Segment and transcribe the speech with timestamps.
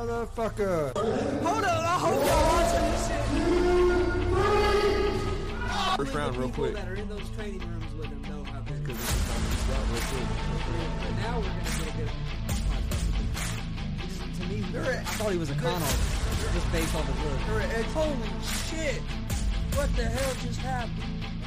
[0.00, 0.96] Motherfucker.
[0.96, 3.20] Hold on, I hope y'all watching this shit.
[5.98, 6.72] First round, real quick.
[6.72, 8.82] that are in those training rooms with him know how big.
[8.82, 9.52] Because this is on the
[9.92, 10.24] real quick.
[11.04, 12.08] But now we're gonna get a good
[12.72, 13.04] podcast.
[14.40, 16.00] To me, I thought he was a con artist,
[16.54, 17.38] just based off his look.
[17.92, 18.16] Holy
[18.72, 19.02] shit!
[19.76, 21.39] What the hell just happened?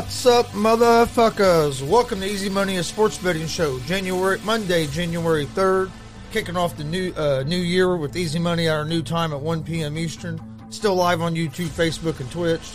[0.00, 1.86] What's up, motherfuckers?
[1.86, 3.78] Welcome to Easy Money, a sports betting show.
[3.80, 5.90] January Monday, January third,
[6.32, 9.40] kicking off the new uh, new year with Easy Money at our new time at
[9.42, 9.98] 1 p.m.
[9.98, 10.40] Eastern.
[10.70, 12.66] Still live on YouTube, Facebook, and Twitch.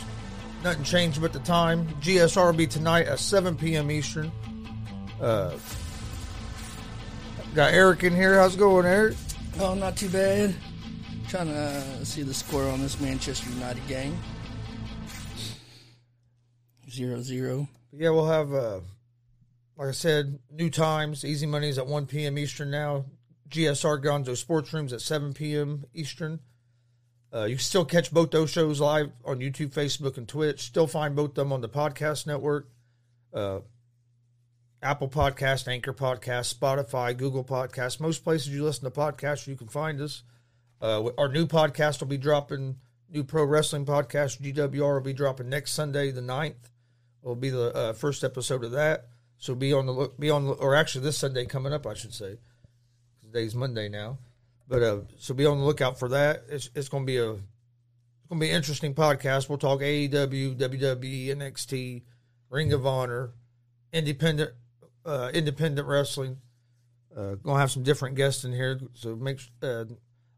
[0.63, 1.87] Nothing changed but the time.
[1.99, 3.89] GSR will be tonight at 7 p.m.
[3.89, 4.31] Eastern.
[5.19, 5.57] Uh,
[7.55, 8.37] got Eric in here.
[8.37, 9.15] How's it going, Eric?
[9.59, 10.53] Oh, not too bad.
[11.27, 14.15] Trying to uh, see the score on this Manchester United game.
[16.95, 17.67] Zero zero.
[17.91, 18.79] Yeah, we'll have, uh,
[19.75, 21.25] like I said, new times.
[21.25, 22.37] Easy Money's at 1 p.m.
[22.37, 23.03] Eastern now.
[23.49, 25.83] GSR Gonzo Sports Rooms at 7 p.m.
[25.93, 26.39] Eastern.
[27.33, 30.61] Uh, you can still catch both those shows live on YouTube, Facebook, and Twitch.
[30.61, 32.69] Still find both them on the podcast network.
[33.33, 33.59] Uh,
[34.81, 37.99] Apple Podcast, Anchor Podcast, Spotify, Google Podcast.
[37.99, 40.23] Most places you listen to podcasts, you can find us.
[40.81, 42.77] Uh, our new podcast will be dropping,
[43.09, 46.69] new pro wrestling podcast, GWR, will be dropping next Sunday, the 9th
[47.25, 49.07] will be the uh, first episode of that.
[49.37, 52.13] So be on the look, be on, or actually this Sunday coming up, I should
[52.13, 52.37] say.
[53.21, 54.19] Today's Monday now,
[54.67, 56.43] but uh, so be on the lookout for that.
[56.47, 59.49] It's it's going to be a it's going to be an interesting podcast.
[59.49, 62.03] We'll talk AEW, WWE, NXT,
[62.49, 63.31] Ring of Honor,
[63.91, 64.51] independent
[65.05, 66.37] uh, independent wrestling.
[67.15, 69.85] Uh, gonna have some different guests in here, so make uh,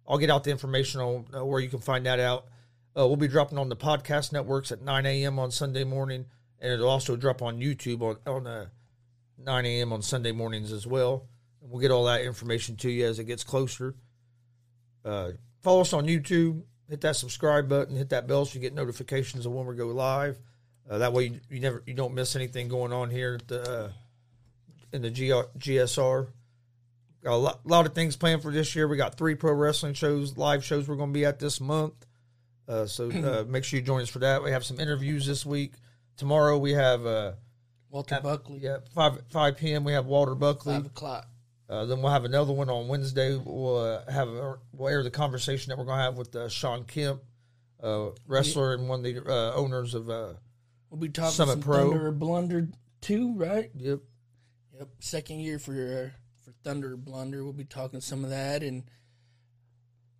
[0.08, 2.46] I'll get out the information on uh, where you can find that out.
[2.98, 5.38] Uh, we'll be dropping on the podcast networks at 9 a.m.
[5.38, 6.26] on Sunday morning,
[6.60, 8.66] and it'll also drop on YouTube on on uh,
[9.38, 9.94] 9 a.m.
[9.94, 11.28] on Sunday mornings as well.
[11.62, 13.96] And we'll get all that information to you as it gets closer.
[15.06, 15.32] Uh,
[15.62, 16.64] follow us on YouTube.
[16.90, 17.96] Hit that subscribe button.
[17.96, 20.38] Hit that bell so you get notifications of when we go live.
[20.90, 23.62] Uh, that way you, you never you don't miss anything going on here at the,
[23.62, 23.90] uh,
[24.94, 26.28] in the G, GSR.
[27.24, 28.88] Got a lot, lot of things planned for this year.
[28.88, 32.06] We got three pro wrestling shows, live shows we're going to be at this month.
[32.68, 34.44] Uh, so uh, make sure you join us for that.
[34.44, 35.74] We have some interviews this week.
[36.18, 37.34] Tomorrow we have uh,
[37.90, 38.60] Walter Buckley.
[38.60, 39.84] yeah five five p.m.
[39.84, 40.74] We have Walter Buckley.
[40.74, 41.28] Five o'clock.
[41.70, 43.36] Uh, then we'll have another one on Wednesday.
[43.36, 44.30] We'll uh, have
[44.72, 47.22] we'll air the conversation that we're going to have with uh, Sean Kemp,
[47.84, 50.10] uh, wrestler and one of the uh, owners of.
[50.10, 50.34] Uh,
[50.90, 51.90] We'll be talking Summit some Pro.
[51.92, 52.70] Thunder Blunder
[53.02, 53.70] too, right?
[53.76, 54.00] yep.
[54.80, 54.88] Yep.
[55.00, 57.44] Second year for uh, for Thunder Blunder.
[57.44, 58.84] We'll be talking some of that, and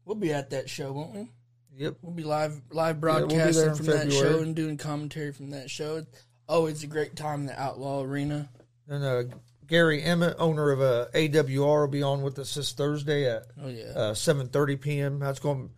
[0.04, 1.32] we'll be at that show, won't we?
[1.78, 1.98] Yep.
[2.02, 5.52] We'll be live live we'll be there broadcasting from that show and doing commentary from
[5.52, 6.04] that show.
[6.50, 8.50] Always a great time in the Outlaw Arena.
[8.88, 9.24] And uh,
[9.68, 13.68] Gary Emmett, owner of uh, AWR, will be on with us this Thursday at Oh
[13.68, 15.20] yeah, uh, seven thirty p.m.
[15.20, 15.70] That's going.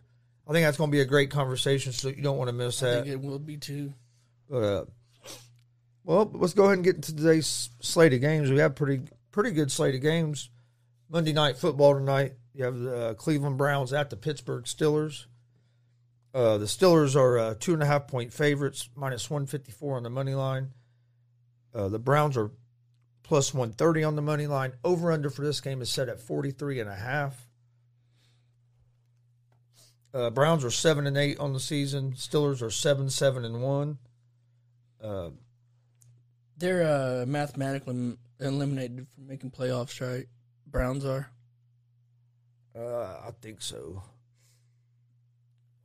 [0.48, 1.92] I think that's going to be a great conversation.
[1.92, 3.04] So you don't want to miss I that.
[3.04, 3.92] think it will be too.
[4.48, 4.84] But uh,
[6.04, 8.50] well, let's go ahead and get into today's slate of games.
[8.50, 9.02] We have pretty
[9.32, 10.48] pretty good slate of games.
[11.10, 12.34] Monday night football tonight.
[12.54, 15.26] You have the uh, Cleveland Browns at the Pittsburgh Steelers.
[16.32, 19.96] Uh, the Steelers are uh, two and a half point favorites, minus one fifty four
[19.96, 20.70] on the money line.
[21.74, 22.50] Uh, the Browns are
[23.22, 24.72] plus one thirty on the money line.
[24.84, 27.48] Over under for this game is set at forty three and a half.
[30.12, 32.12] Uh, Browns are seven and eight on the season.
[32.12, 33.98] Steelers are seven seven and one.
[35.02, 35.30] Uh,
[36.58, 40.26] They're uh, mathematically eliminated from making playoffs, right?
[40.66, 41.30] Browns are.
[42.76, 44.02] uh, I think so.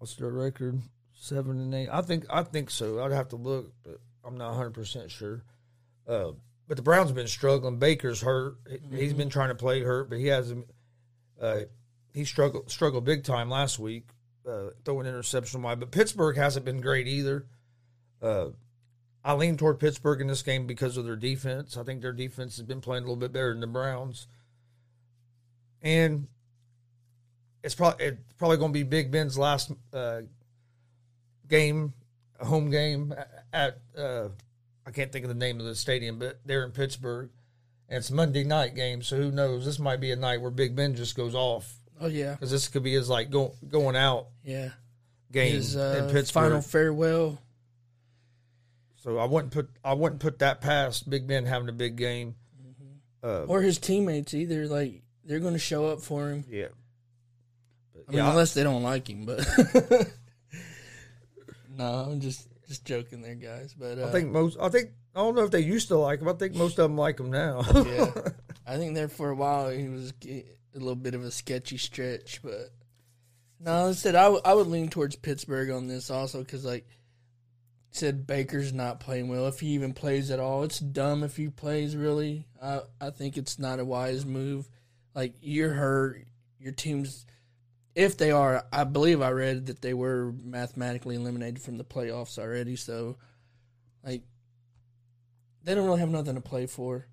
[0.05, 0.79] What's their record?
[1.15, 1.89] Seven and eight.
[1.91, 3.03] I think I think so.
[3.03, 5.41] I'd have to look, but I'm not 100 percent sure.
[6.07, 6.33] Uh,
[6.67, 7.79] but the Browns have been struggling.
[7.79, 8.57] Baker's hurt.
[8.69, 10.67] He- He's been trying to play hurt, but he hasn't.
[11.41, 11.61] Uh,
[12.13, 14.07] he struggled struggled big time last week,
[14.47, 15.79] uh, throwing interception wide.
[15.79, 17.47] But Pittsburgh hasn't been great either.
[18.21, 18.49] Uh,
[19.23, 21.77] I lean toward Pittsburgh in this game because of their defense.
[21.77, 24.27] I think their defense has been playing a little bit better than the Browns.
[25.81, 26.27] And
[27.65, 30.21] it's probably it's probably going to be Big Ben's last uh,
[31.49, 31.93] game,
[32.39, 33.13] home game
[33.51, 34.29] at uh,
[34.85, 37.31] I can't think of the name of the stadium, but they're in Pittsburgh,
[37.89, 39.01] and it's Monday night game.
[39.01, 39.65] So who knows?
[39.65, 42.67] This might be a night where Big Ben just goes off Oh yeah, because this
[42.67, 44.69] could be his like go, going out yeah.
[45.31, 46.43] game His in uh, Pittsburgh.
[46.43, 47.41] final farewell.
[48.97, 52.35] So I wouldn't put I wouldn't put that past Big Ben having a big game.
[53.23, 54.67] Uh, or his teammates either.
[54.67, 56.43] Like they're going to show up for him.
[56.47, 56.67] yeah.
[58.07, 59.39] I mean, Yeah, unless they don't like him, but
[61.69, 63.73] no, I'm just just joking there, guys.
[63.77, 64.57] But uh, I think most.
[64.59, 66.27] I think I don't know if they used to like him.
[66.29, 67.63] I think most of them like him now.
[67.73, 68.11] yeah,
[68.67, 70.43] I think there for a while he was a
[70.73, 72.71] little bit of a sketchy stretch, but
[73.59, 76.85] no, I said I, w- I would lean towards Pittsburgh on this also because like
[77.91, 80.63] said Baker's not playing well if he even plays at all.
[80.63, 82.45] It's dumb if he plays really.
[82.61, 84.69] I I think it's not a wise move.
[85.13, 86.25] Like you're hurt,
[86.59, 87.25] your team's
[87.95, 92.37] if they are, I believe I read that they were mathematically eliminated from the playoffs
[92.37, 92.75] already.
[92.75, 93.17] So,
[94.03, 94.21] like,
[95.63, 97.07] they don't really have nothing to play for.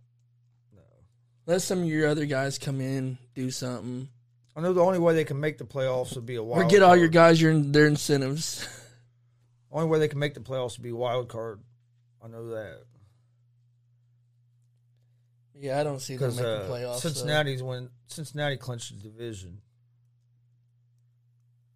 [0.74, 0.82] No.
[1.46, 4.08] Let some of your other guys come in, do something,
[4.54, 6.64] I know the only way they can make the playoffs would be a wild.
[6.64, 7.00] or get all card.
[7.00, 8.68] your guys your their incentives.
[9.72, 11.60] Only way they can make the playoffs would be wild card.
[12.22, 12.82] I know that
[15.62, 16.96] yeah, I don't see them making uh, playoffs.
[16.96, 17.08] so.
[17.08, 19.58] Cincinnati's when Cincinnati clinched the division.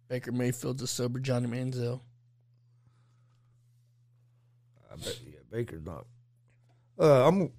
[0.07, 2.01] Baker Mayfield's a sober Johnny Manziel.
[4.91, 6.05] I bet yeah, Baker's not.
[6.99, 7.51] Uh, I'm.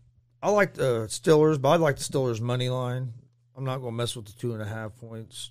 [0.43, 3.13] I like the Steelers, but I like the Steelers money line.
[3.57, 5.51] I'm not going to mess with the two and a half points.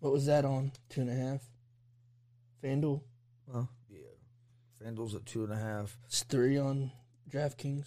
[0.00, 0.72] What was that on?
[0.88, 1.40] Two and a half.
[2.62, 3.00] FanDuel.
[3.46, 4.00] Well, yeah,
[4.82, 5.96] FanDuel's at two and a half.
[6.06, 6.90] It's three on
[7.30, 7.86] DraftKings.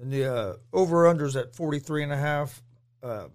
[0.00, 2.62] And the uh, over unders at 43 and a half.
[3.02, 3.28] Uh,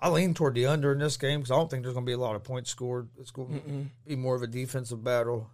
[0.00, 2.08] I lean toward the under in this game because I don't think there's going to
[2.10, 3.08] be a lot of points scored.
[3.18, 5.50] It's going to be more of a defensive battle.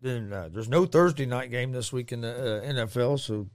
[0.00, 2.28] Then uh, there's no Thursday night game this week in the
[2.62, 3.48] uh, NFL, so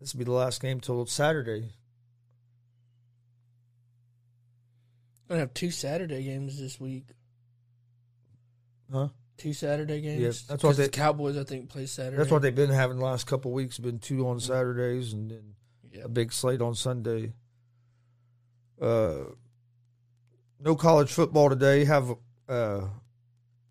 [0.00, 1.70] this will be the last game till Saturday.
[5.28, 7.04] Gonna have two Saturday games this week.
[8.92, 9.08] Huh?
[9.36, 10.20] Two Saturday games.
[10.20, 12.16] Yeah, that's what they- the Cowboys I think play Saturday.
[12.16, 13.78] That's what they've been having the last couple of weeks.
[13.78, 15.54] Been two on Saturdays and then.
[16.02, 17.32] A big slate on Sunday.
[18.80, 19.24] Uh,
[20.58, 21.84] no college football today.
[21.84, 22.14] Have
[22.48, 22.88] a uh,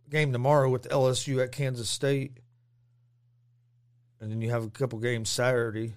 [0.09, 2.37] game tomorrow with LSU at Kansas State,
[4.19, 5.95] and then you have a couple games Saturday,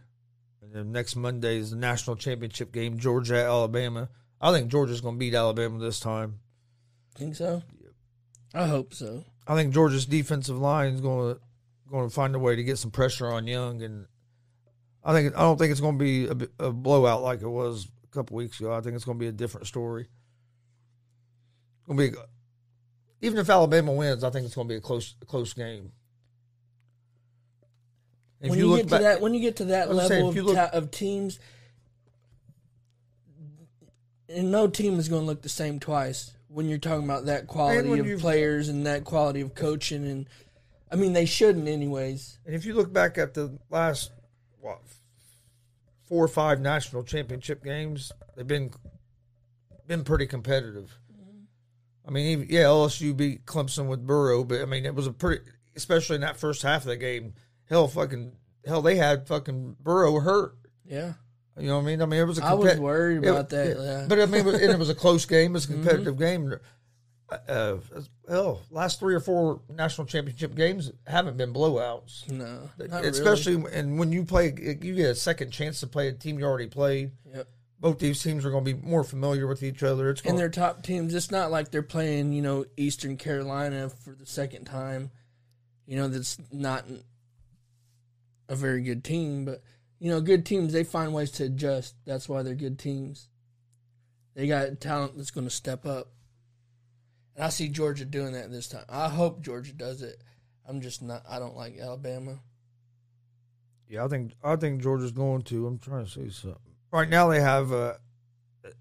[0.62, 4.08] and then next Monday is the national championship game, Georgia at Alabama.
[4.40, 6.40] I think Georgia's going to beat Alabama this time.
[7.14, 7.62] Think so?
[8.54, 9.24] I hope so.
[9.46, 11.40] I think Georgia's defensive line is going to
[11.90, 14.06] going to find a way to get some pressure on Young, and
[15.04, 17.88] I think I don't think it's going to be a, a blowout like it was
[18.04, 18.72] a couple weeks ago.
[18.72, 20.02] I think it's going to be a different story.
[20.02, 22.18] It's Going to be
[23.22, 25.92] even if Alabama wins, I think it's going to be a close close game.
[28.40, 30.30] If when you, look get back- to that, when you get to that saying, level
[30.30, 31.38] if of, look- ta- of teams,
[34.28, 36.32] and no team is going to look the same twice.
[36.48, 40.28] When you're talking about that quality of players and that quality of coaching, and
[40.90, 42.38] I mean they shouldn't anyways.
[42.44, 44.10] And if you look back at the last
[44.62, 44.80] what
[46.12, 48.70] four or five national championship games, they've been
[49.86, 50.98] been pretty competitive.
[51.10, 51.40] Mm-hmm.
[52.06, 55.42] I mean, yeah, LSU beat Clemson with Burrow, but I mean, it was a pretty,
[55.74, 57.34] especially in that first half of the game.
[57.68, 58.32] Hell, fucking
[58.66, 60.54] hell, they had fucking Burrow hurt.
[60.84, 61.14] Yeah,
[61.58, 62.02] You know what I mean?
[62.02, 63.76] I mean, it was a I was compet- worried it- about that.
[63.76, 63.82] yeah.
[63.82, 64.06] Yeah.
[64.08, 65.52] But I mean, and it was a close game.
[65.52, 66.48] It was a competitive mm-hmm.
[66.50, 66.58] game.
[67.48, 67.76] Uh,
[68.28, 72.30] hell, last three or four national championship games haven't been blowouts.
[72.30, 73.08] no, not really.
[73.08, 76.44] Especially and when you play, you get a second chance to play a team you
[76.44, 77.12] already played.
[77.34, 77.48] Yep.
[77.80, 80.10] Both these teams are going to be more familiar with each other.
[80.10, 81.14] It's and their top teams.
[81.14, 85.10] It's not like they're playing, you know, Eastern Carolina for the second time.
[85.86, 86.84] You know, that's not
[88.48, 89.62] a very good team, but
[89.98, 91.94] you know, good teams they find ways to adjust.
[92.04, 93.28] That's why they're good teams.
[94.34, 96.08] They got talent that's going to step up,
[97.36, 98.84] and I see Georgia doing that this time.
[98.88, 100.22] I hope Georgia does it.
[100.68, 101.22] I'm just not.
[101.28, 102.38] I don't like Alabama.
[103.88, 105.66] yeah, I think I think Georgia's going to.
[105.66, 106.58] I'm trying to see something.
[106.92, 107.94] Right now they have uh,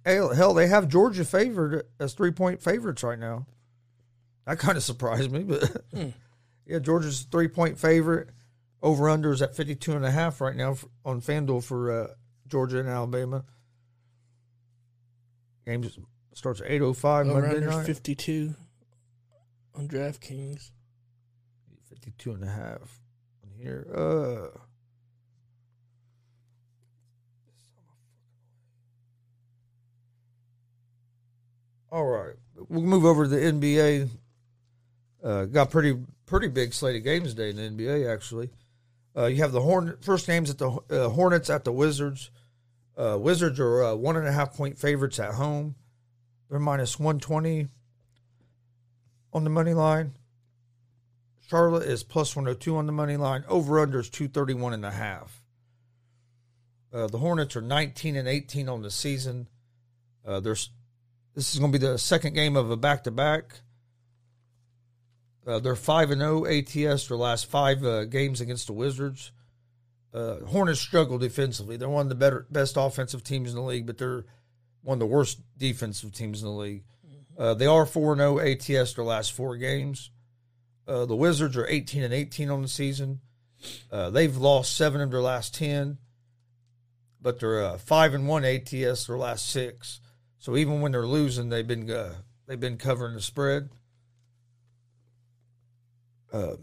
[0.06, 3.46] hell, they have Georgia favored as three point favorites right now.
[4.46, 6.10] That kind of surprised me, but Hmm.
[6.66, 8.30] yeah, Georgia's three point favorite.
[8.84, 12.08] Over under is at 52 and a half right now for, on FanDuel for uh,
[12.48, 13.46] Georgia and Alabama.
[15.68, 15.84] Game
[16.34, 17.86] starts at 8:05 Over Monday under night.
[17.86, 18.56] 52
[19.76, 20.72] on DraftKings.
[21.90, 23.02] 52 and a half
[23.44, 23.88] on here.
[23.94, 24.58] Uh
[31.92, 32.36] All right.
[32.70, 34.10] We'll move over to the NBA.
[35.24, 38.50] Uh, got pretty pretty big slate of games today in the NBA actually.
[39.16, 42.32] Uh, you have the Horn first games at the uh, Hornets at the Wizards.
[42.98, 45.76] Uh, Wizards are uh, one and a half point favorites at home.
[46.52, 47.70] They're minus one twenty.
[49.32, 50.16] on the money line.
[51.48, 53.46] Charlotte is plus 102 on the money line.
[53.48, 55.42] Over under is 231 and a half.
[56.94, 59.48] Uh, the Hornets are 19 and 18 on the season.
[60.26, 60.70] Uh, there's
[61.36, 63.62] this is going to be the second game of a back to back.
[65.46, 69.32] They're 5 and 0 ATS their last five uh, games against the Wizards.
[70.14, 71.78] Uh, Hornets struggle defensively.
[71.78, 74.26] They're one of the better best offensive teams in the league, but they're
[74.82, 76.84] one of the worst defensive teams in the league.
[77.38, 80.12] Uh, they are 4 0 ATS their last four games.
[80.88, 83.22] Uh, the Wizards are 18 and 18 on the season.
[83.92, 85.98] Uh, they've lost seven of their last 10,
[87.22, 90.02] but they're uh, 5 and 1 ATS their last six.
[90.40, 92.16] So even when they're losing, they've been uh,
[92.48, 93.70] they've been covering the spread.
[96.34, 96.56] Uh,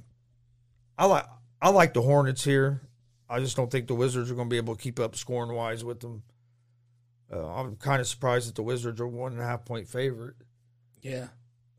[0.98, 1.26] I like
[1.62, 2.82] I like the Hornets here.
[3.28, 5.54] I just don't think the Wizards are going to be able to keep up scoring
[5.54, 6.24] wise with them.
[7.32, 10.36] Uh, I'm kind of surprised that the Wizards are one and a half point favorite
[11.02, 11.28] Yeah.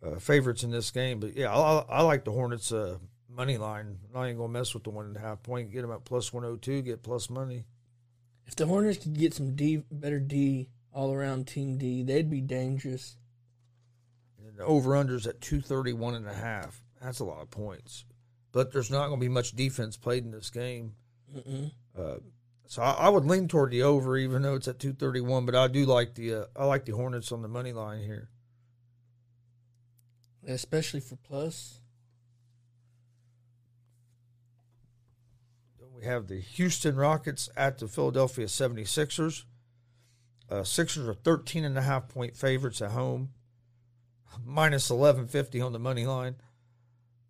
[0.06, 1.20] uh, favorites in this game.
[1.20, 3.98] But yeah, I, I like the Hornets uh, money line.
[4.14, 5.72] I ain't gonna mess with the one and a half point.
[5.72, 6.82] Get them at plus one hundred two.
[6.82, 7.66] Get plus money.
[8.46, 12.42] If the Hornets could get some D, better D all around Team D, they'd be
[12.42, 13.16] dangerous.
[14.46, 16.82] And the over unders at two thirty one and a half.
[17.02, 18.06] That's a lot of points.
[18.52, 20.94] But there's not going to be much defense played in this game.
[21.36, 21.72] Mm-mm.
[21.98, 22.16] Uh,
[22.70, 25.48] so I, I would lean toward the over, even though it's at two thirty one.
[25.48, 28.30] But I do like the uh, I like the Hornets on the money line here.
[30.48, 31.82] Especially for plus.
[35.98, 39.44] We have the Houston Rockets at the Philadelphia 76ers.
[40.50, 43.32] Uh, Sixers are 13 and a half point favorites at home,
[44.46, 46.36] minus 1150 on the money line.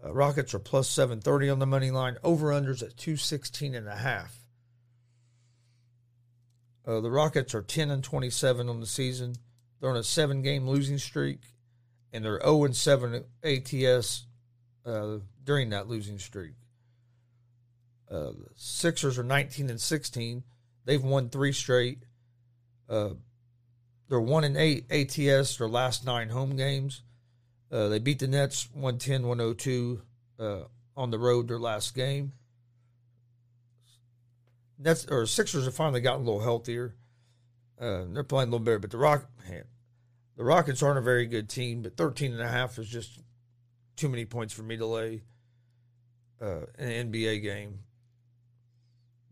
[0.03, 2.17] Uh, Rockets are plus 730 on the money line.
[2.23, 4.38] Over unders at 216 and a half.
[6.89, 9.35] Uh, the Rockets are 10 and 27 on the season.
[9.79, 11.41] They're on a seven game losing streak,
[12.11, 14.25] and they're 0 and 7 ATS
[14.87, 16.53] uh, during that losing streak.
[18.09, 20.43] Uh, the Sixers are 19 and 16.
[20.85, 22.05] They've won three straight.
[22.89, 23.09] Uh,
[24.07, 27.03] they're one and eight ATS their last nine home games.
[27.71, 30.01] Uh, they beat the Nets 110 102
[30.39, 30.61] uh,
[30.97, 32.31] on the road their last game.
[34.79, 36.95] Nets or Sixers have finally gotten a little healthier.
[37.79, 39.65] Uh, they're playing a little better, but the Rock man,
[40.37, 41.81] the Rockets aren't a very good team.
[41.81, 43.19] But 13 and a half is just
[43.95, 45.23] too many points for me to lay
[46.41, 47.79] uh, in an NBA game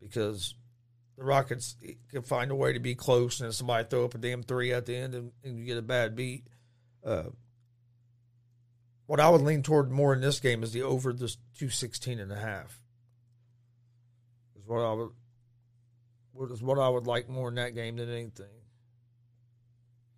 [0.01, 0.53] because
[1.17, 1.75] the Rockets
[2.11, 4.85] can find a way to be close and somebody throw up a damn three at
[4.85, 6.45] the end and, and you get a bad beat.
[7.05, 7.29] Uh,
[9.05, 12.31] what I would lean toward more in this game is the over this 216 and
[12.31, 12.81] a half.
[14.57, 15.11] Is what I would
[16.37, 18.45] what is what I would like more in that game than anything.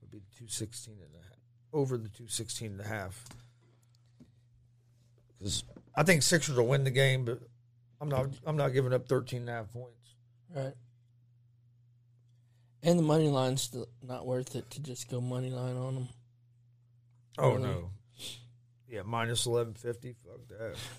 [0.01, 1.37] Would be the 216 and a half.
[1.71, 3.23] Over the 216 and a half.
[5.41, 5.63] Cuz
[5.95, 7.39] I think Sixers will win the game, but
[8.01, 10.15] I'm not I'm not giving up 13 and a half points.
[10.53, 10.73] Right.
[12.83, 16.07] And the money line's still not worth it to just go money line on them.
[17.37, 17.63] Oh Really?
[17.63, 17.89] no.
[18.87, 20.15] Yeah, minus eleven fifty.
[20.25, 20.47] Fuck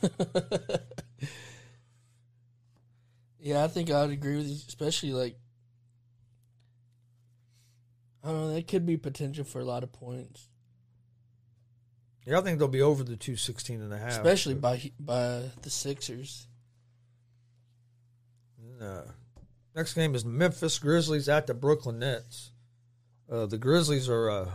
[0.01, 0.83] that.
[3.41, 5.37] yeah, I think I'd agree with you, especially like
[8.23, 10.49] I don't know, that could be potential for a lot of points,
[12.27, 14.11] Yeah, I think they'll be over the two sixteen and a half.
[14.13, 16.47] especially by by the Sixers.
[18.81, 19.03] Uh,
[19.75, 22.53] next game is Memphis Grizzlies at the Brooklyn Nets.
[23.31, 24.49] Uh, the Grizzlies are, uh,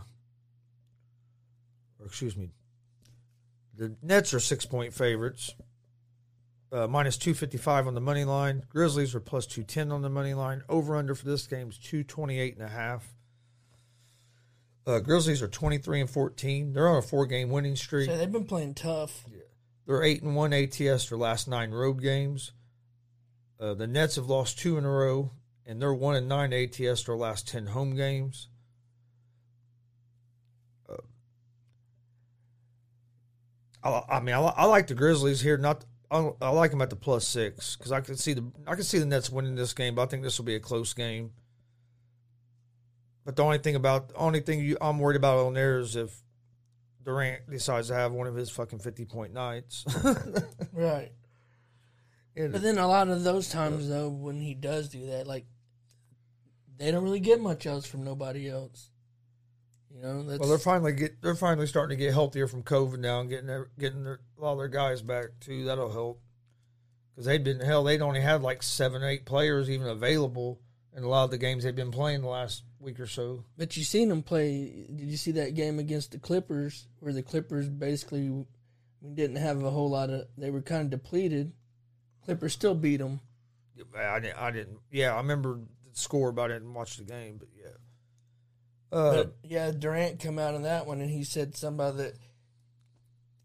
[2.00, 2.50] or excuse me,
[3.76, 5.54] the Nets are six point favorites,
[6.76, 8.64] uh, minus 255 on the money line.
[8.70, 10.62] Grizzlies are plus 210 on the money line.
[10.68, 13.14] Over under for this game is 228 and a half.
[14.86, 16.74] Uh, Grizzlies are 23 and 14.
[16.74, 18.10] They're on a four game winning streak.
[18.10, 19.24] So they've been playing tough.
[19.32, 19.40] Yeah.
[19.88, 22.52] They're eight and one ATS their last nine road games.
[23.58, 25.32] Uh, the Nets have lost two in a row,
[25.66, 28.50] and they're one and nine ATS their last ten home games.
[30.90, 30.98] Uh,
[33.82, 35.58] I, I mean, I, I like the Grizzlies here.
[35.58, 35.86] Not
[36.42, 38.84] I, I like them at the plus six because I can see the I can
[38.84, 41.32] see the Nets winning this game, but I think this will be a close game.
[43.26, 46.16] But the only thing about only thing you, I'm worried about on there is if
[47.04, 49.86] Durant decides to have one of his fucking fifty point nights.
[50.74, 51.12] Right.
[52.36, 55.46] And- But then a lot of those times though, when he does do that, like
[56.78, 58.90] they don't really get much else from nobody else.
[59.96, 63.00] You know, that's Well, they're finally get they're finally starting to get healthier from COVID
[63.00, 65.66] now and getting their, getting their, a lot of their guys back too.
[65.66, 66.22] That'll help
[67.12, 67.84] because they'd been hell.
[67.84, 70.60] They'd only had like seven, eight players even available
[70.96, 73.46] in a lot of the games they've been playing the last week or so.
[73.58, 74.86] But you seen them play.
[74.94, 78.46] Did you see that game against the Clippers, where the Clippers basically we
[79.14, 80.26] didn't have a whole lot of?
[80.38, 81.54] They were kind of depleted.
[82.26, 83.22] Clippers still beat them.
[83.98, 84.38] I didn't.
[84.38, 84.80] I didn't.
[84.92, 87.38] Yeah, I remember the score, but I didn't watch the game.
[87.38, 87.72] But yeah.
[88.96, 92.14] Uh, But yeah, Durant come out in that one, and he said somebody that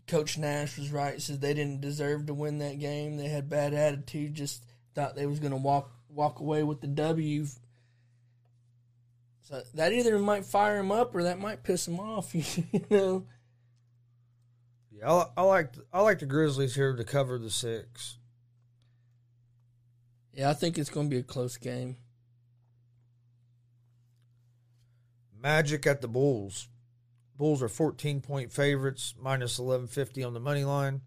[0.06, 1.14] Coach Nash was right.
[1.14, 3.16] He says they didn't deserve to win that game.
[3.16, 4.34] They had bad attitude.
[4.34, 7.46] Just thought they was going to walk walk away with the W.
[9.42, 12.32] So that either might fire him up or that might piss him off.
[12.34, 13.26] You know.
[14.92, 18.18] yeah, I, I like I like the Grizzlies here to cover the six.
[20.32, 21.96] Yeah, I think it's going to be a close game.
[25.42, 26.68] Magic at the Bulls.
[27.36, 31.00] Bulls are 14 point favorites, minus 1150 on the money line.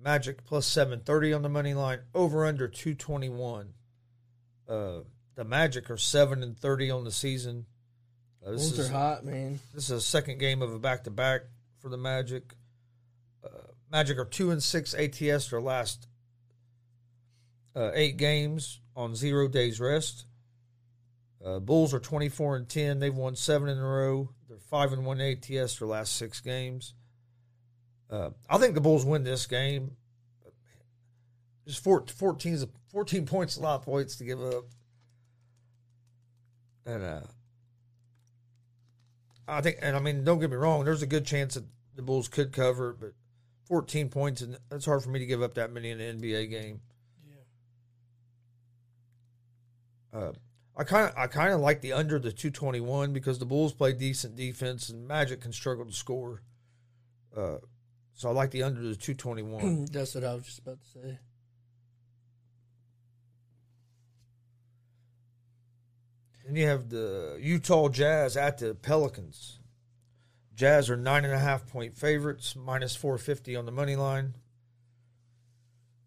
[0.00, 3.68] Magic plus 730 on the money line, over under 221.
[4.68, 5.00] Uh,
[5.36, 7.66] the Magic are 7 and 30 on the season.
[8.44, 9.60] Uh, this, Bulls is, are hot, man.
[9.72, 11.42] this is a second game of a back to back
[11.78, 12.54] for the Magic.
[13.44, 13.48] Uh,
[13.90, 16.08] Magic are 2 and 6 ATS their last
[17.76, 20.26] uh, eight games on zero days rest.
[21.44, 22.98] Uh, Bulls are 24 and 10.
[22.98, 24.30] They've won seven in a row.
[24.48, 26.94] They're 5 and 1 ATS their last six games.
[28.10, 29.96] Uh, I think the Bulls win this game.
[31.66, 34.64] Just four, 14, is a, 14 points, a lot of points to give up.
[36.84, 37.20] And uh,
[39.46, 42.02] I think, and I mean, don't get me wrong, there's a good chance that the
[42.02, 43.12] Bulls could cover but
[43.66, 46.50] 14 points, and it's hard for me to give up that many in an NBA
[46.50, 46.80] game.
[50.12, 50.18] Yeah.
[50.18, 50.32] Uh,
[50.76, 53.92] I kind of I kind of like the under the 221 because the Bulls play
[53.92, 56.42] decent defense and Magic can struggle to score.
[57.36, 57.58] Uh,
[58.14, 59.86] so I like the under the 221.
[59.92, 61.18] That's what I was just about to say.
[66.52, 69.58] then you have the Utah Jazz at the Pelicans.
[70.54, 74.34] Jazz are nine and a half point favorites, minus 450 on the money line.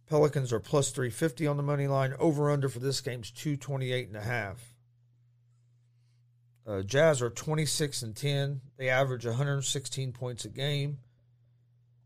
[0.07, 2.13] Pelicans are plus 350 on the money line.
[2.19, 4.73] Over under for this game's 228 and a half.
[6.67, 8.61] Uh, Jazz are 26 and 10.
[8.77, 10.99] They average 116 points a game.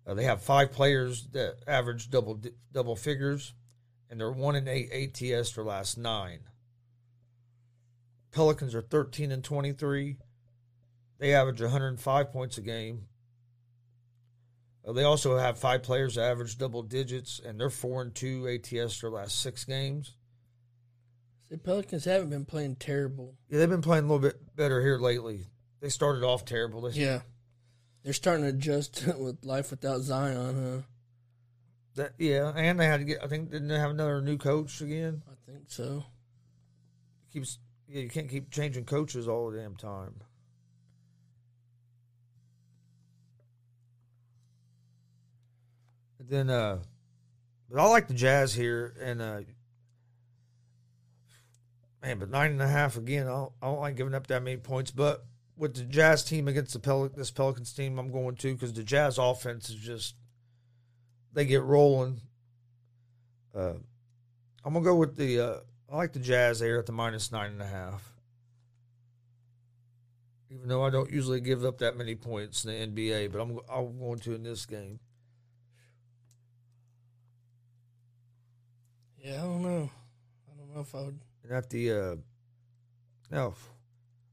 [0.05, 3.53] Uh, they have five players that average double double figures,
[4.09, 6.39] and they're one and eight ATS for last nine.
[8.31, 10.17] Pelicans are 13 and 23.
[11.19, 13.08] They average 105 points a game.
[14.89, 18.47] Uh, they also have five players that average double digits, and they're four and two
[18.47, 20.15] ATS their last six games.
[21.49, 23.35] The Pelicans haven't been playing terrible.
[23.49, 25.45] Yeah, they've been playing a little bit better here lately.
[25.79, 26.81] They started off terrible.
[26.81, 27.21] They, Yeah.
[28.03, 30.81] They're starting to adjust with life without Zion, huh?
[31.95, 33.23] that, yeah, and they had to get.
[33.23, 35.21] I think didn't they have another new coach again?
[35.29, 36.05] I think so.
[37.33, 40.15] Keeps yeah, you can't keep changing coaches all the damn time.
[46.29, 46.79] Then, uh,
[47.69, 49.41] but I like the Jazz here, and uh,
[52.01, 53.27] man, but nine and a half again.
[53.27, 55.25] I don't, I don't like giving up that many points, but
[55.57, 58.83] with the Jazz team against the Pel- this Pelicans team, I'm going to because the
[58.83, 60.15] Jazz offense is just
[61.33, 62.21] they get rolling.
[63.55, 63.73] Uh,
[64.63, 65.39] I'm gonna go with the.
[65.39, 65.57] Uh,
[65.91, 68.13] I like the Jazz there at the minus nine and a half.
[70.51, 73.59] Even though I don't usually give up that many points in the NBA, but I'm
[73.71, 74.99] I'm going to in this game.
[79.29, 79.89] Yeah, I don't know.
[80.47, 81.19] I don't know if I would.
[81.51, 82.15] At the uh
[83.29, 83.53] no,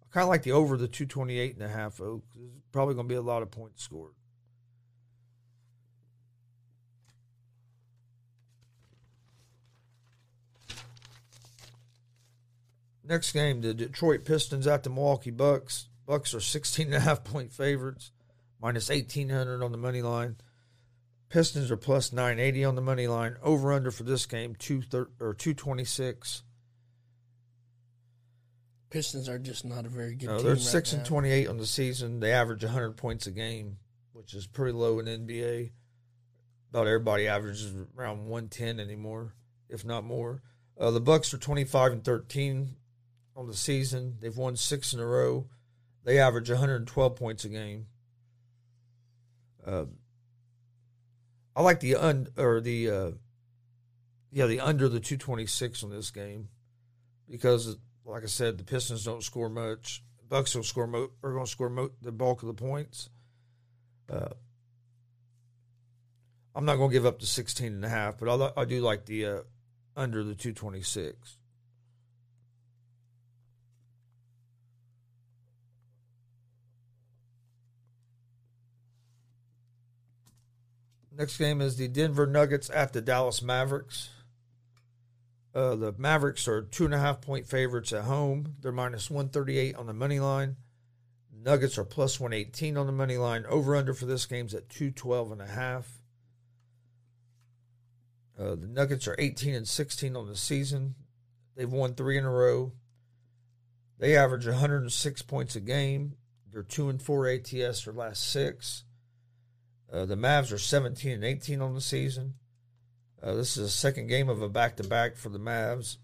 [0.02, 1.98] I kind of like the over the 228 and a half.
[1.98, 4.14] 'cause There's probably going to be a lot of points scored.
[13.04, 15.88] Next game, the Detroit Pistons at the Milwaukee Bucks.
[16.06, 18.12] Bucks are 16 and a half point favorites,
[18.60, 20.36] minus 1800 on the money line.
[21.28, 23.36] Pistons are plus 980 on the money line.
[23.42, 26.42] Over under for this game, two thir- or 226.
[28.90, 30.44] Pistons are just not a very good No, team.
[30.46, 30.98] they're right six now.
[30.98, 32.20] and twenty-eight on the season.
[32.20, 33.78] They average hundred points a game,
[34.12, 35.72] which is pretty low in NBA.
[36.70, 39.34] About everybody averages around one ten anymore,
[39.68, 40.42] if not more.
[40.78, 42.76] Uh, the Bucks are twenty-five and thirteen
[43.34, 44.18] on the season.
[44.20, 45.48] They've won six in a row.
[46.04, 47.86] They average one hundred and twelve points a game.
[49.66, 49.86] Uh,
[51.56, 53.10] I like the un or the uh,
[54.30, 56.50] yeah the under the two twenty-six on this game
[57.28, 60.02] because like I said, the Pistons don't score much.
[60.28, 63.10] Bucks will score mo- are going to score mo- the bulk of the points.
[64.10, 64.28] Uh,
[66.54, 68.80] I'm not going to give up the 16 and a half, but I, I do
[68.80, 69.40] like the uh,
[69.96, 71.36] under the 226.
[81.16, 84.10] Next game is the Denver Nuggets at the Dallas Mavericks.
[85.54, 88.56] Uh, the Mavericks are two and a half point favorites at home.
[88.60, 90.56] They're minus 138 on the money line.
[91.32, 93.46] Nuggets are plus 118 on the money line.
[93.48, 96.00] Over under for this game's at 212 and a half.
[98.38, 100.94] Uh, the Nuggets are 18 and 16 on the season.
[101.56, 102.72] They've won three in a row.
[103.98, 106.16] They average 106 points a game.
[106.52, 108.84] They're two and four ATS their last six.
[109.92, 112.34] Uh, the Mavs are 17 and 18 on the season.
[113.22, 115.96] Uh, this is the second game of a back to back for the Mavs,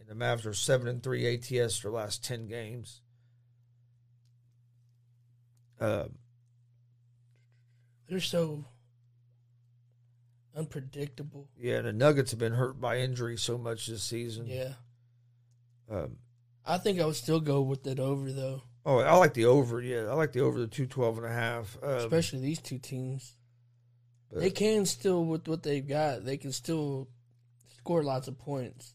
[0.00, 3.02] and the Mavs are seven and three ATS their last 10 games.
[5.80, 6.04] Uh,
[8.08, 8.64] They're so
[10.56, 11.48] unpredictable.
[11.58, 14.46] yeah, the Nuggets have been hurt by injury so much this season.
[14.46, 14.72] Yeah.
[15.90, 16.16] Um,
[16.64, 19.82] I think I would still go with that over though, oh, I like the over.
[19.82, 21.76] Yeah, I like the over the 212 and a half.
[21.82, 23.34] Um, especially these two teams.
[24.32, 26.24] but- They can still with what they've got.
[26.24, 27.08] They can still
[27.76, 28.94] score lots of points.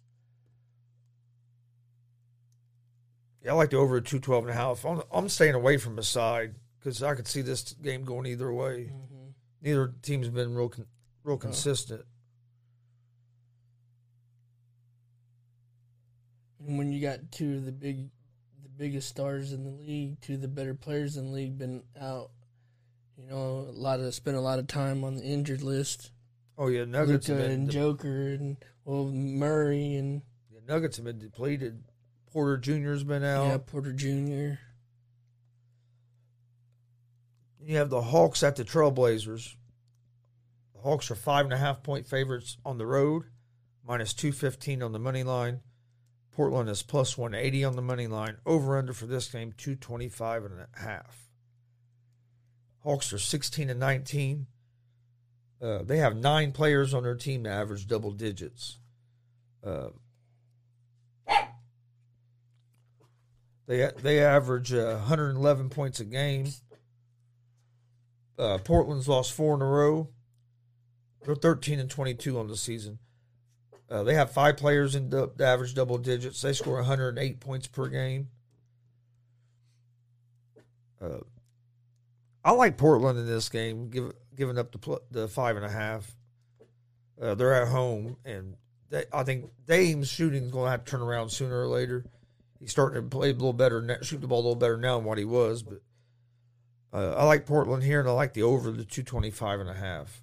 [3.43, 4.85] Yeah, I like the over at 212 and a half.
[4.85, 8.51] I'm, I'm staying away from the side because I could see this game going either
[8.53, 8.91] way.
[8.93, 9.29] Mm-hmm.
[9.63, 10.85] Neither team's been real con-
[11.23, 12.05] real consistent.
[16.65, 18.09] And when you got two of the big,
[18.81, 22.31] biggest stars in the league, to the better players in the league, been out.
[23.15, 26.09] You know, a lot of spent a lot of time on the injured list.
[26.57, 30.97] Oh yeah, Nuggets Luka have been and de- Joker and well Murray and the Nuggets
[30.97, 31.83] have been depleted.
[32.33, 33.45] Porter Jr.'s been out.
[33.45, 34.59] yeah Porter Jr.
[37.63, 39.57] You have the Hawks at the Trailblazers.
[40.73, 43.25] The Hawks are five and a half point favorites on the road,
[43.87, 45.59] minus two fifteen on the money line.
[46.31, 48.37] Portland is plus one eighty on the money line.
[48.45, 51.29] Over under for this game two twenty five and a half.
[52.83, 54.47] Hawks are sixteen and nineteen.
[55.61, 58.79] Uh, they have nine players on their team that average double digits.
[59.63, 59.89] Uh,
[63.67, 66.47] they they average uh, 111 points a game.
[68.39, 70.09] Uh, Portland's lost four in a row.
[71.23, 72.97] They're 13 and 22 on the season.
[73.91, 76.41] Uh, they have five players in the, the average double digits.
[76.41, 78.29] They score 108 points per game.
[81.01, 81.17] Uh,
[82.45, 85.69] I like Portland in this game, give, giving up the pl- the five and a
[85.69, 86.15] half.
[87.21, 88.55] Uh, they're at home, and
[88.89, 92.05] they, I think Dame's shooting is going to have to turn around sooner or later.
[92.59, 95.05] He's starting to play a little better, shoot the ball a little better now than
[95.05, 95.81] what he was, but
[96.93, 100.21] uh, I like Portland here, and I like the over the 225 and a half.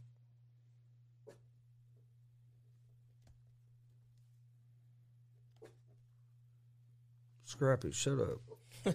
[7.49, 8.95] Scrappy, shut up.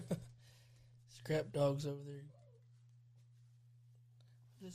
[1.08, 2.22] Scrap dogs over there.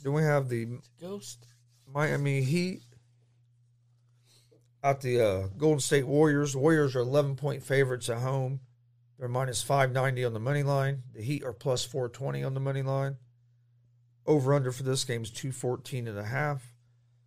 [0.04, 1.48] Then we have the Ghost.
[1.88, 2.82] Miami Heat
[4.84, 6.58] at the uh, Golden State Warriors.
[6.58, 8.60] Warriors are 11 point favorites at home.
[9.18, 11.04] They're minus 590 on the money line.
[11.13, 13.15] The Heat are plus 420 on the money line.
[14.26, 16.74] Over under for this game is 214 and a half.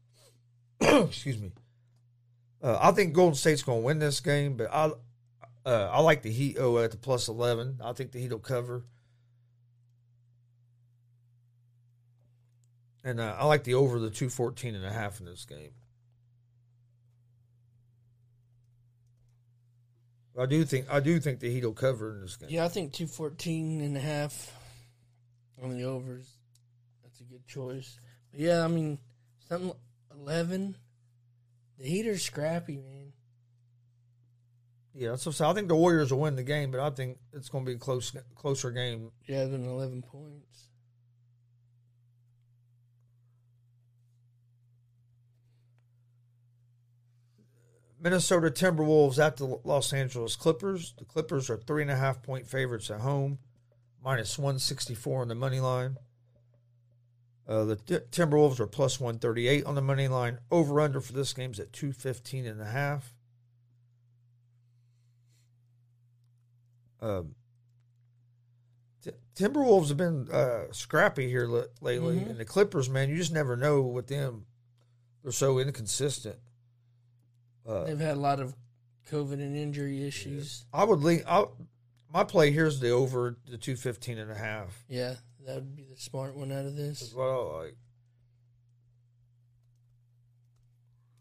[0.82, 1.52] Excuse me.
[2.62, 4.92] Uh, I think Golden State's going to win this game, but I
[5.64, 7.80] uh, I like the Heat oh, at the plus 11.
[7.82, 8.84] I think the Heat will cover.
[13.04, 15.72] And uh, I like the over the 214 and a half in this game.
[20.38, 22.48] I do think I do think the Heat will cover in this game.
[22.50, 24.56] Yeah, I think 214 and a half
[25.62, 26.26] on the overs.
[27.02, 27.98] That's a good choice.
[28.30, 28.98] But yeah, I mean,
[29.48, 29.72] something
[30.18, 30.76] 11.
[31.78, 33.12] The Heat are scrappy, man.
[34.94, 37.48] Yeah, so, so I think the Warriors will win the game, but I think it's
[37.48, 39.10] going to be a close closer game.
[39.26, 40.68] Yeah, than 11 points.
[48.02, 50.92] Minnesota Timberwolves at the Los Angeles Clippers.
[50.98, 53.38] The Clippers are three and a half point favorites at home,
[54.04, 55.96] minus 164 on the money line.
[57.48, 60.38] Uh, the T- Timberwolves are plus 138 on the money line.
[60.50, 63.14] Over under for this game's at 215 and a half.
[67.02, 67.34] Um,
[69.02, 72.30] T- Timberwolves have been uh, scrappy here li- lately, Mhm.
[72.30, 74.46] and the Clippers, man, you just never know with them.
[75.22, 76.38] They're so inconsistent.
[77.66, 78.54] Uh, They've had a lot of
[79.08, 80.64] COVID and injury issues.
[80.72, 81.22] I would lean.
[81.26, 81.46] I,
[82.12, 84.84] my play here's the over the 215 and a half.
[84.88, 87.12] Yeah, that would be the smart one out of this.
[87.12, 87.76] what I like.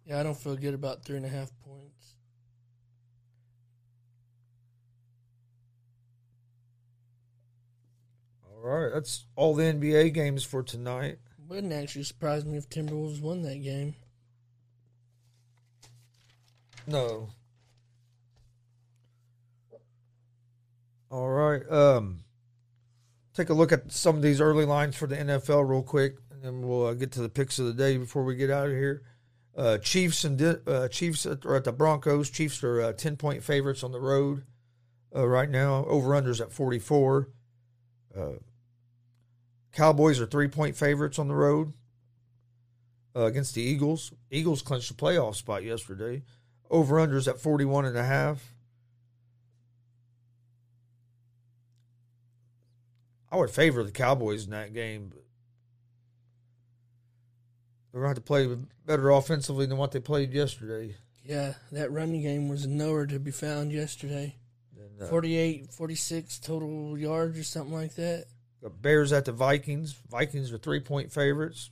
[0.06, 2.01] Yeah, I don't feel good about three and a half points.
[8.63, 11.17] All right, that's all the NBA games for tonight.
[11.47, 13.95] Wouldn't actually surprise me if Timberwolves won that game.
[16.86, 17.30] No.
[21.10, 21.69] All right.
[21.69, 22.19] Um,
[23.34, 26.43] take a look at some of these early lines for the NFL real quick, and
[26.43, 28.74] then we'll uh, get to the picks of the day before we get out of
[28.74, 29.02] here.
[29.58, 32.30] Uh, Chiefs and uh, Chiefs are at the Broncos.
[32.30, 34.43] Chiefs are uh, ten point favorites on the road
[35.15, 35.84] uh, right now.
[35.86, 37.30] Over unders at forty four.
[39.71, 41.73] Cowboys are three point favorites on the road
[43.15, 44.12] uh, against the Eagles.
[44.29, 46.23] Eagles clinched the playoff spot yesterday.
[46.69, 48.53] Over unders at 41 and a half.
[53.31, 55.23] I would favor the Cowboys in that game, but
[57.91, 60.95] they're going to have to play better offensively than what they played yesterday.
[61.23, 64.36] Yeah, that running game was nowhere to be found yesterday.
[64.77, 68.25] And, uh, 48, 46 total yards or something like that.
[68.62, 69.95] The Bears at the Vikings.
[70.10, 71.69] Vikings are three point favorites.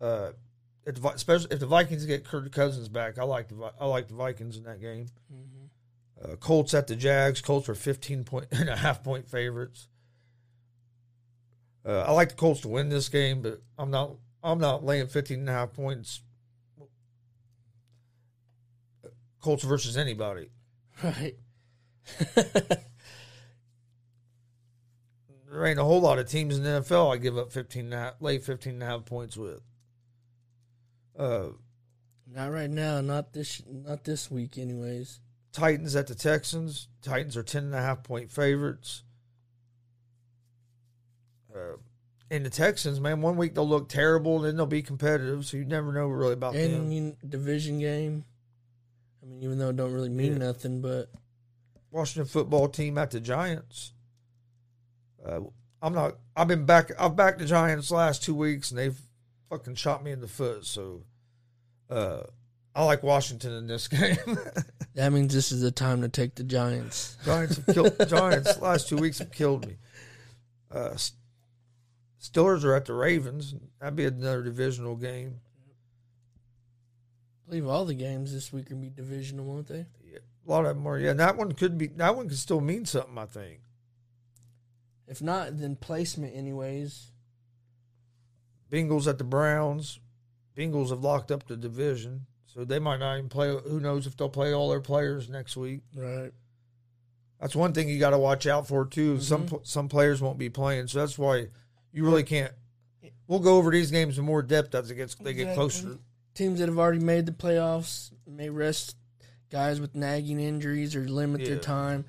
[0.00, 0.32] Uh,
[0.84, 4.08] if the, especially if the Vikings get Kirk Cousins back, I like the I like
[4.08, 5.06] the Vikings in that game.
[6.22, 7.40] Uh, Colts at the Jags.
[7.40, 9.88] Colts are 15 point and a half point favorites.
[11.84, 15.06] Uh, I like the Colts to win this game, but I'm not I'm not laying
[15.06, 16.20] 15 and a half points.
[19.40, 20.50] Colts versus anybody.
[21.04, 21.36] Right.
[25.56, 27.94] There ain't a whole lot of teams in the NFL I give up 15 and
[27.94, 29.62] a half, lay 15 and a half points with.
[31.18, 31.46] Uh,
[32.30, 33.00] Not right now.
[33.00, 33.62] Not this.
[33.66, 35.18] Not this week, anyways.
[35.54, 36.88] Titans at the Texans.
[37.00, 39.02] Titans are 10 and a half point favorites.
[41.54, 41.78] Uh,
[42.30, 45.64] and the Texans, man, one week they'll look terrible, then they'll be competitive, so you
[45.64, 46.92] never know really about And them.
[46.92, 48.26] you, division game.
[49.22, 50.38] I mean, even though it don't really mean Yeah.
[50.48, 51.10] nothing, but
[51.90, 53.94] Washington football team at the Giants.
[55.26, 55.40] Uh,
[55.82, 56.16] I'm not.
[56.36, 56.90] I've been back.
[56.98, 58.98] I've backed the Giants last two weeks, and they've
[59.50, 60.64] fucking shot me in the foot.
[60.64, 61.02] So,
[61.90, 62.22] uh,
[62.74, 64.16] I like Washington in this game.
[64.94, 67.16] that means this is the time to take the Giants.
[67.24, 67.96] Giants have killed.
[68.08, 69.76] Giants last two weeks have killed me.
[70.70, 70.96] Uh,
[72.20, 73.54] Steelers are at the Ravens.
[73.80, 75.40] That'd be another divisional game.
[77.46, 79.86] I believe all the games this week will be divisional, won't they?
[80.04, 80.98] Yeah, A lot of them are.
[80.98, 81.86] Yeah, that one could be.
[81.88, 83.16] That one could still mean something.
[83.16, 83.60] I think.
[85.08, 87.10] If not, then placement, anyways.
[88.70, 90.00] Bengals at the Browns.
[90.56, 93.54] Bengals have locked up the division, so they might not even play.
[93.66, 95.82] Who knows if they'll play all their players next week?
[95.94, 96.32] Right.
[97.40, 99.14] That's one thing you got to watch out for too.
[99.14, 99.22] Mm-hmm.
[99.22, 101.48] Some some players won't be playing, so that's why
[101.92, 102.52] you really can't.
[103.28, 105.98] We'll go over these games in more depth as it gets they get closer.
[106.34, 108.96] Teams that have already made the playoffs may rest
[109.50, 111.48] guys with nagging injuries or limit Yeah.
[111.50, 112.06] their time.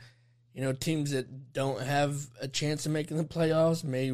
[0.58, 4.12] You know, teams that don't have a chance of making the playoffs may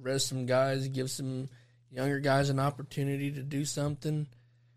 [0.00, 1.50] rest some guys, give some
[1.90, 4.26] younger guys an opportunity to do something.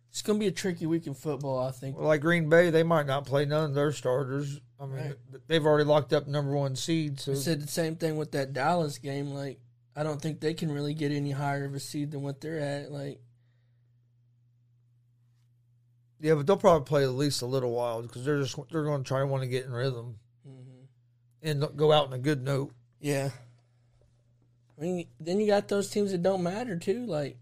[0.09, 1.97] It's going to be a tricky week in football, I think.
[1.97, 4.59] Well, like Green Bay, they might not play none of their starters.
[4.81, 5.15] I mean, Right.
[5.47, 7.21] they've already locked up number one seed.
[7.21, 9.31] So I said the same thing with that Dallas game.
[9.33, 9.61] Like,
[9.95, 12.59] I don't think they can really get any higher of a seed than what they're
[12.59, 12.91] at.
[12.91, 13.21] Like,
[16.19, 19.05] yeah, but they'll probably play at least a little while because they're just they're going
[19.05, 20.17] to try to want to get in rhythm
[21.41, 22.71] and go out on a good note.
[22.99, 23.29] yeah.
[24.77, 27.37] I mean, then you got those teams that don't matter too, like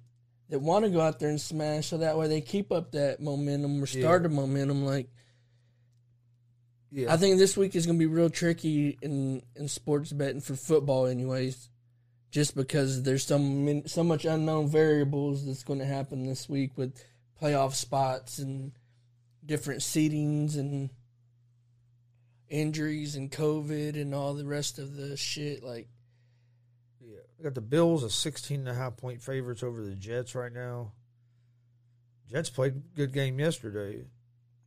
[0.50, 3.22] that want to go out there and smash, so that way they keep up that
[3.22, 4.28] momentum or start Yeah.
[4.28, 4.84] a momentum.
[4.84, 5.08] Like,
[6.92, 10.42] Yeah, I think this week is going to be real tricky in in sports betting
[10.42, 11.70] for football, anyways.
[12.32, 16.72] Just because there's so many, so much unknown variables that's going to happen this week
[16.78, 16.94] with
[17.42, 18.72] playoff spots and
[19.46, 20.90] different seedings and
[22.50, 25.64] injuries and COVID and all the rest of the shit.
[25.64, 25.88] Like,
[27.00, 27.20] yeah.
[27.38, 30.54] We got the Bills as 16 and a half point favorites over the Jets right
[30.54, 30.92] now.
[32.30, 34.06] Jets played a good game yesterday.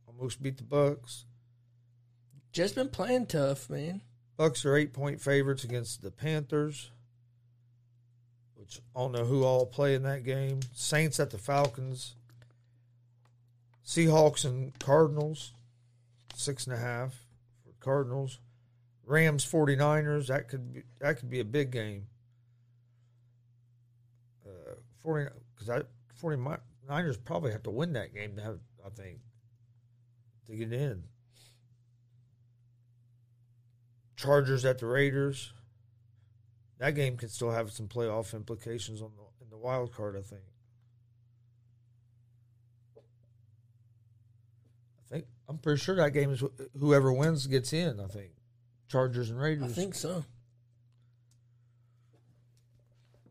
[0.07, 1.25] Almost beat the Bucks.
[2.51, 4.01] just been playing tough, man.
[4.35, 6.91] Bucks are eight point favorites against the Panthers,
[8.55, 10.59] which I don't know who all play in that game.
[10.73, 12.15] Saints at the Falcons.
[13.85, 15.51] Seahawks and Cardinals,
[16.35, 17.22] six and a half
[17.83, 18.39] Cardinals.
[19.05, 22.07] Rams 49ers, that could be that could be a big game.
[24.45, 25.81] Uh, 40 because I
[26.21, 29.19] 49ers probably have to win that game to have I think
[30.47, 31.03] to get in.
[34.15, 35.51] Chargers at the Raiders.
[36.79, 40.15] That game could still have some playoff implications on the in the wild card.
[40.17, 40.43] I think.
[44.97, 46.43] I think I'm pretty sure that game is
[46.79, 47.99] whoever wins gets in.
[47.99, 48.31] I think
[48.87, 49.71] Chargers and Raiders.
[49.71, 50.23] I think so.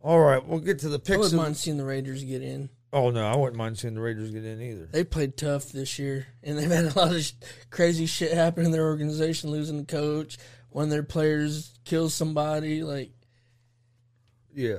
[0.03, 1.17] All right, we'll get to the picks.
[1.17, 2.71] I wouldn't mind seeing the Raiders get in.
[2.93, 4.87] oh no, I wouldn't mind seeing the Raiders get in either.
[4.91, 7.33] They played tough this year, and they've had a lot of sh-
[7.71, 10.39] crazy shit happen in their organization, losing the coach,
[10.71, 12.83] one of their players kills somebody.
[12.83, 13.13] Like,
[14.53, 14.79] Yeah.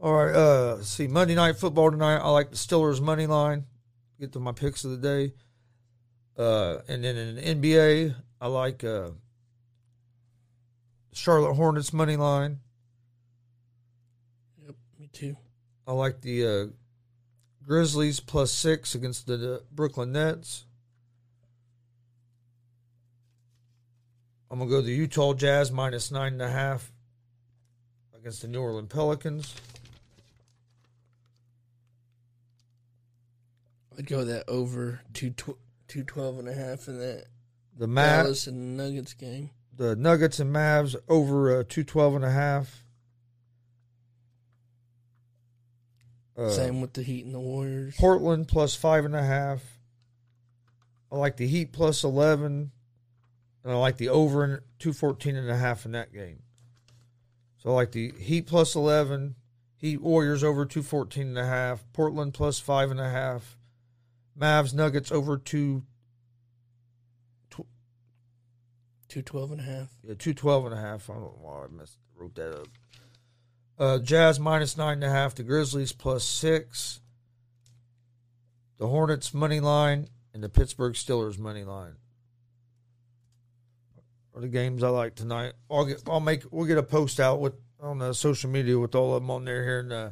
[0.00, 0.34] All right.
[0.34, 2.16] Uh, see Monday night football tonight.
[2.18, 3.64] I like the Steelers money line.
[4.18, 5.34] Get to my picks of the day.
[6.36, 9.10] Uh, and then in the NBA, I like uh,
[11.12, 12.60] Charlotte Hornets money line.
[14.64, 15.36] yep, me too.
[15.86, 16.66] I like the uh,
[17.66, 20.66] Grizzlies plus six against the uh, Brooklyn Nets.
[24.50, 26.92] I'm gonna go the Utah Jazz minus nine and a half
[28.16, 29.54] against the New Orleans Pelicans.
[33.98, 35.58] I'd go that over two tw-
[35.88, 37.24] two twelve and a half in that
[37.76, 39.50] The Mavs, Dallas and Nuggets game.
[39.74, 42.82] the Nuggets and Mavs over uh, two twelve and a half.
[46.36, 47.96] Uh, Same with the Heat and the Warriors.
[47.98, 49.62] Portland plus five and a half.
[51.10, 52.72] I like the Heat plus eleven,
[53.64, 56.42] and I like the over in two fourteen and a half in that game.
[57.62, 59.36] So I like the Heat plus eleven,
[59.76, 63.56] Heat Warriors over two fourteen and a half, Portland plus five and a half,
[64.38, 65.82] Mavs Nuggets over two
[69.08, 69.88] Two twelve and a half.
[70.02, 71.08] yeah, two twelve and a half.
[71.08, 72.66] I don't know why I messed, wrote that up.
[73.78, 75.34] Uh, Jazz minus nine and a half.
[75.34, 77.00] The Grizzlies plus six.
[78.78, 81.94] The Hornets money line and the Pittsburgh Steelers money line
[84.34, 85.52] are the games I like tonight.
[85.70, 86.02] I'll get.
[86.08, 86.42] I'll make.
[86.50, 89.44] We'll get a post out with on the social media with all of them on
[89.44, 90.10] there here in uh,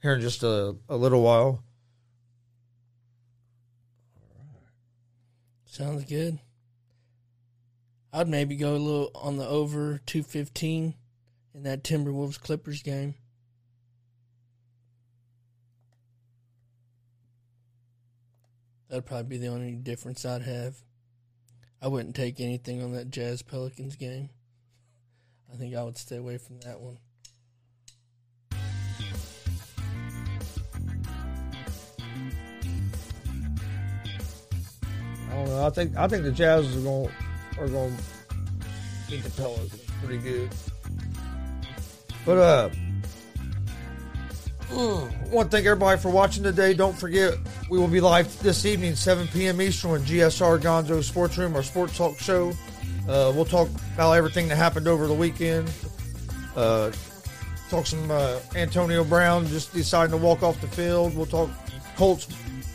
[0.00, 1.62] here in just a, a little while.
[5.72, 6.38] Sounds good.
[8.12, 10.92] I'd maybe go a little on the over two fifteen
[11.54, 13.14] in that Timberwolves Clippers game.
[18.90, 20.76] That'd probably be the only difference I'd have.
[21.80, 24.28] I wouldn't take anything on that Jazz Pelicans game.
[25.50, 26.98] I think I would stay away from that one.
[35.32, 35.66] I don't know.
[35.66, 37.10] I think I think the Jazz are going
[37.58, 38.02] are going to
[39.10, 39.74] beat the Pelicans
[40.04, 40.50] pretty good.
[42.26, 42.70] But uh,
[44.70, 46.74] want to thank everybody for watching today.
[46.74, 47.34] Don't forget
[47.70, 49.60] we will be live this evening, 7 p.m.
[49.62, 52.50] Eastern, on GSR Gonzo Sports Room, our sports talk show.
[53.08, 55.70] Uh, we'll talk about everything that happened over the weekend.
[56.54, 56.92] Uh,
[57.70, 61.16] talk some uh, Antonio Brown just deciding to walk off the field.
[61.16, 61.50] We'll talk
[61.96, 62.28] Colts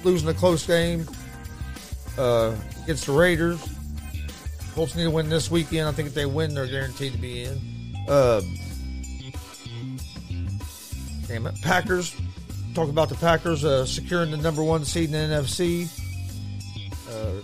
[0.03, 1.07] losing a close game
[2.17, 3.61] uh, against the Raiders.
[4.73, 5.87] Colts need to win this weekend.
[5.87, 7.59] I think if they win, they're guaranteed to be in.
[8.07, 8.41] Uh,
[11.27, 12.15] damn it, Packers.
[12.73, 15.89] Talk about the Packers uh, securing the number one seed in the NFC.
[17.09, 17.41] Uh,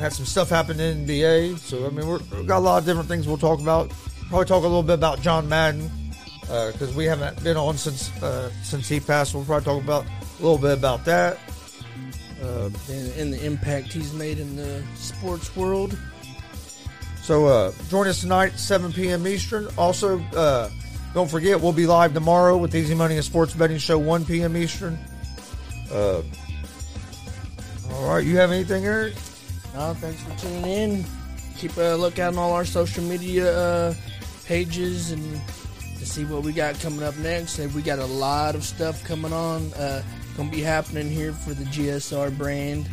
[0.00, 3.08] had some stuff happen in NBA, so I mean we've got a lot of different
[3.08, 3.90] things we'll talk about.
[4.28, 5.90] Probably talk a little bit about John Madden
[6.42, 9.34] because we haven't been on since uh, since he passed.
[9.34, 11.38] We'll probably talk about a little bit about that.
[12.42, 15.96] Uh, And, and the impact he's made in the sports world.
[17.22, 19.26] So uh, join us tonight, 7 p.m.
[19.26, 19.68] Eastern.
[19.76, 20.70] Also, uh,
[21.12, 24.56] don't forget, we'll be live tomorrow with Easy Money and Sports Betting Show, 1 p.m.
[24.56, 24.98] Eastern.
[25.92, 26.22] Uh,
[27.92, 29.14] all right, you have anything, Eric?
[29.74, 31.04] No, thanks for tuning in.
[31.58, 33.94] Keep a lookout on all our social media uh,
[34.46, 35.40] pages and
[35.98, 37.58] to see what we got coming up next.
[37.58, 39.70] And we got a lot of stuff coming on.
[40.40, 42.88] Gonna be happening here for the GSR brand.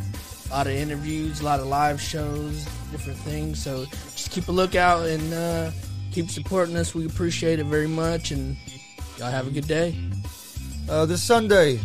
[0.50, 3.62] A lot of interviews, a lot of live shows, different things.
[3.62, 5.70] So just keep a lookout and uh,
[6.12, 6.94] keep supporting us.
[6.94, 8.32] We appreciate it very much.
[8.32, 8.54] And
[9.16, 9.96] y'all have a good day.
[10.90, 11.80] Uh, this Sunday,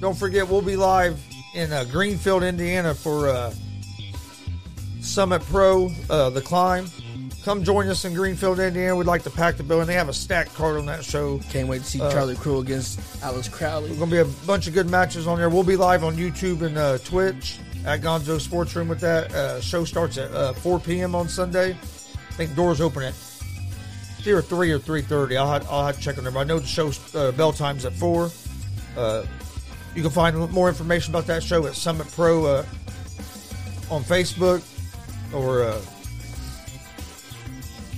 [0.00, 1.20] don't forget, we'll be live
[1.54, 3.54] in uh, Greenfield, Indiana for uh,
[5.00, 6.86] Summit Pro, uh, The Climb.
[7.46, 8.96] Come join us in Greenfield, Indiana.
[8.96, 9.86] We'd like to pack the building.
[9.86, 11.38] They have a stacked card on that show.
[11.48, 13.86] Can't wait to see Uh, Charlie Crew against Alice Crowley.
[13.86, 15.48] There's going to be a bunch of good matches on there.
[15.48, 19.32] We'll be live on YouTube and uh, Twitch at Gonzo Sports Room with that.
[19.32, 21.14] Uh, show starts at uh, 4 p.m.
[21.14, 21.70] on Sunday.
[21.70, 23.14] I think doors open at
[24.18, 25.36] either 3 or 3.30.
[25.36, 26.36] I'll have, I'll have to check on them.
[26.36, 28.28] I know the show uh, bell time's at 4.
[28.96, 29.24] Uh,
[29.94, 32.66] you can find more information about that show at Summit Pro uh,
[33.88, 34.64] on Facebook
[35.32, 35.80] or uh,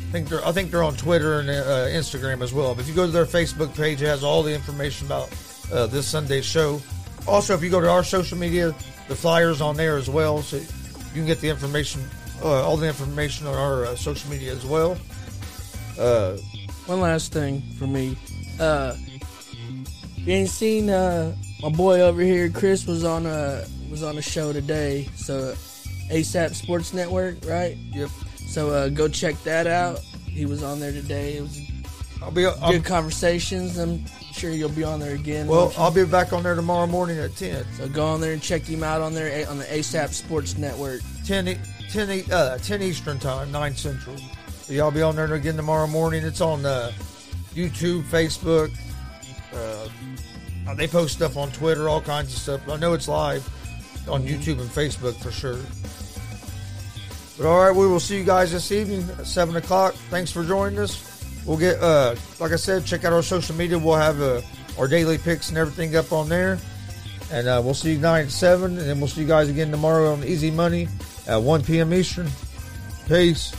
[0.08, 2.74] I think they're I think they're on Twitter and uh, Instagram as well.
[2.74, 5.28] But if you go to their Facebook page, it has all the information about
[5.70, 6.80] uh, this Sunday's show.
[7.26, 8.74] Also, if you go to our social media,
[9.08, 10.64] the flyers on there as well, so you
[11.12, 12.02] can get the information,
[12.42, 14.96] uh, all the information on our uh, social media as well.
[15.98, 16.38] Uh,
[16.86, 18.16] One last thing for me.
[18.58, 18.96] Uh,
[20.16, 24.22] you ain't seen uh my boy over here, Chris was on a was on a
[24.22, 25.06] show today.
[25.16, 25.54] So
[26.10, 27.76] ASAP Sports Network, right?
[27.92, 28.10] Yep.
[28.48, 29.98] So uh, go check that out.
[30.26, 31.36] He was on there today.
[31.36, 31.60] It was
[32.22, 32.46] I'll be.
[32.46, 33.76] I'll, good conversations.
[33.78, 35.46] I'm sure you'll be on there again.
[35.46, 35.72] well.
[35.76, 37.64] I'll be back on there tomorrow morning at ten.
[37.76, 41.00] so go on there and check him out on there on the ASAP Sports Network.
[41.24, 41.58] 10, e-
[41.90, 44.16] 10, e- uh, 10 Eastern time, 9 Central.
[44.62, 46.24] So y'all be on there again tomorrow morning.
[46.24, 46.90] It's on uh,
[47.54, 48.72] YouTube, Facebook.
[49.52, 52.68] Uh, they post stuff on Twitter, all kinds of stuff.
[52.68, 53.46] I know it's live
[54.08, 55.58] on YouTube and Facebook for sure.
[57.38, 59.94] But all right, we will see you guys this evening at 7 o'clock.
[60.10, 61.24] Thanks for joining us.
[61.46, 63.78] We'll get, uh, like I said, check out our social media.
[63.78, 64.40] We'll have uh,
[64.76, 66.58] our daily picks and everything up on there.
[67.30, 68.76] And uh, we'll see you tonight at 7.
[68.76, 70.88] And then we'll see you guys again tomorrow on Easy Money
[71.28, 71.94] at 1 p.m.
[71.94, 72.28] Eastern.
[73.06, 73.54] Peace.